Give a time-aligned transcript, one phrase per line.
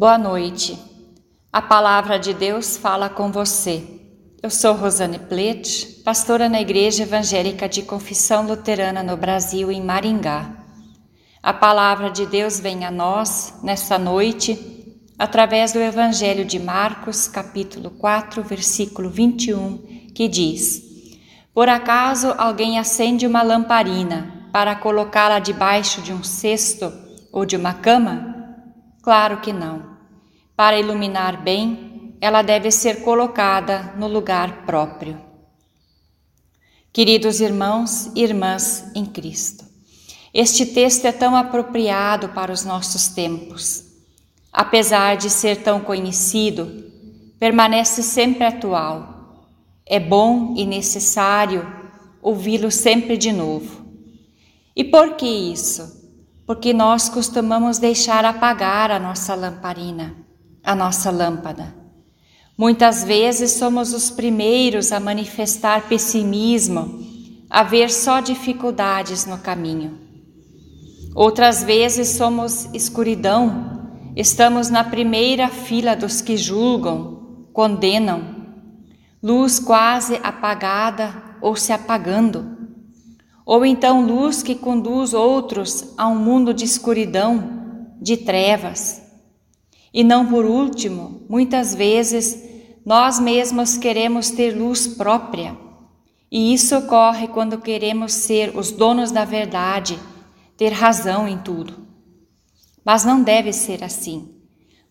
[0.00, 0.78] Boa noite.
[1.52, 3.84] A palavra de Deus fala com você.
[4.42, 10.56] Eu sou Rosane Plete, pastora na Igreja Evangélica de Confissão Luterana no Brasil, em Maringá.
[11.42, 14.58] A palavra de Deus vem a nós nesta noite
[15.18, 20.82] através do Evangelho de Marcos, capítulo 4, versículo 21, que diz:
[21.52, 26.90] Por acaso alguém acende uma lamparina para colocá-la debaixo de um cesto
[27.30, 28.29] ou de uma cama?
[29.02, 29.96] Claro que não.
[30.54, 35.18] Para iluminar bem, ela deve ser colocada no lugar próprio.
[36.92, 39.64] Queridos irmãos e irmãs em Cristo,
[40.34, 43.84] este texto é tão apropriado para os nossos tempos.
[44.52, 46.84] Apesar de ser tão conhecido,
[47.38, 49.46] permanece sempre atual.
[49.86, 51.66] É bom e necessário
[52.20, 53.86] ouvi-lo sempre de novo.
[54.76, 55.99] E por que isso?
[56.50, 60.16] Porque nós costumamos deixar apagar a nossa lamparina,
[60.64, 61.72] a nossa lâmpada.
[62.58, 67.06] Muitas vezes somos os primeiros a manifestar pessimismo,
[67.48, 69.96] a ver só dificuldades no caminho.
[71.14, 78.24] Outras vezes somos escuridão, estamos na primeira fila dos que julgam, condenam,
[79.22, 82.49] luz quase apagada ou se apagando
[83.50, 89.02] ou então luz que conduz outros a um mundo de escuridão, de trevas.
[89.92, 92.44] E não por último, muitas vezes
[92.86, 95.58] nós mesmos queremos ter luz própria,
[96.30, 99.98] e isso ocorre quando queremos ser os donos da verdade,
[100.56, 101.88] ter razão em tudo.
[102.84, 104.32] Mas não deve ser assim.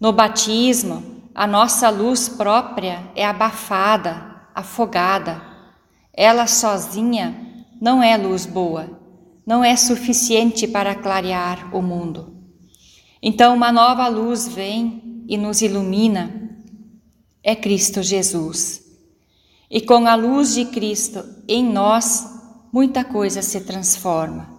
[0.00, 5.40] No batismo, a nossa luz própria é abafada, afogada.
[6.12, 7.47] Ela sozinha
[7.80, 8.90] não é luz boa,
[9.46, 12.36] não é suficiente para clarear o mundo.
[13.22, 16.50] Então, uma nova luz vem e nos ilumina.
[17.42, 18.82] É Cristo Jesus.
[19.70, 22.26] E com a luz de Cristo em nós,
[22.72, 24.58] muita coisa se transforma.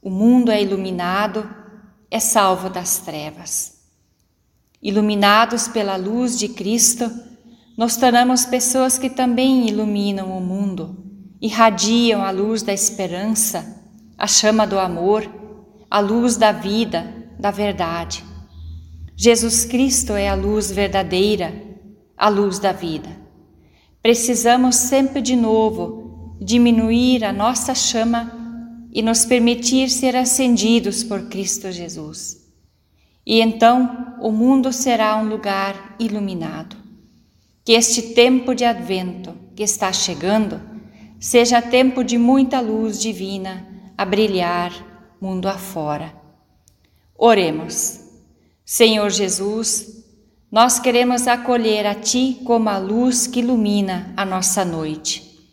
[0.00, 1.48] O mundo é iluminado,
[2.10, 3.74] é salvo das trevas.
[4.82, 7.10] Iluminados pela luz de Cristo,
[7.76, 11.03] nos tornamos pessoas que também iluminam o mundo
[11.44, 13.78] irradiam a luz da esperança,
[14.16, 15.30] a chama do amor,
[15.90, 17.06] a luz da vida,
[17.38, 18.24] da verdade.
[19.14, 21.54] Jesus Cristo é a luz verdadeira,
[22.16, 23.10] a luz da vida.
[24.00, 28.32] Precisamos sempre de novo diminuir a nossa chama
[28.90, 32.38] e nos permitir ser acendidos por Cristo Jesus.
[33.26, 36.74] E então o mundo será um lugar iluminado.
[37.62, 40.72] Que este tempo de advento que está chegando
[41.18, 43.66] seja tempo de muita luz divina
[43.96, 44.72] a brilhar
[45.20, 46.14] mundo afora.
[47.16, 48.00] Oremos.
[48.64, 50.04] Senhor Jesus,
[50.50, 55.50] nós queremos acolher a Ti como a luz que ilumina a nossa noite.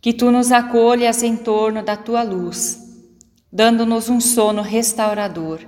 [0.00, 2.78] Que Tu nos acolhas em torno da Tua luz,
[3.52, 5.60] dando-nos um sono restaurador.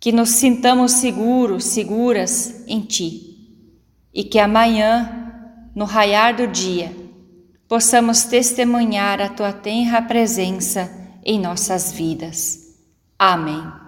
[0.00, 3.36] Que nos sintamos seguros, seguras em Ti.
[4.12, 6.92] E que amanhã, no raiar do dia,
[7.68, 10.90] possamos testemunhar a tua tenra presença
[11.24, 12.74] em nossas vidas.
[13.18, 13.87] Amém.